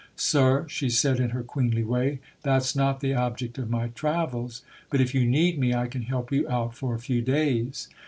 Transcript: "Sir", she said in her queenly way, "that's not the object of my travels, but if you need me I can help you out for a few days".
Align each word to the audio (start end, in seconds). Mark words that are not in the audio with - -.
"Sir", 0.15 0.65
she 0.67 0.89
said 0.89 1.19
in 1.19 1.29
her 1.29 1.43
queenly 1.43 1.83
way, 1.83 2.21
"that's 2.41 2.75
not 2.75 3.01
the 3.01 3.13
object 3.13 3.59
of 3.59 3.69
my 3.69 3.89
travels, 3.89 4.63
but 4.89 4.99
if 4.99 5.13
you 5.13 5.27
need 5.27 5.59
me 5.59 5.75
I 5.75 5.85
can 5.85 6.01
help 6.01 6.31
you 6.31 6.49
out 6.49 6.73
for 6.75 6.95
a 6.95 6.99
few 6.99 7.21
days". 7.21 7.87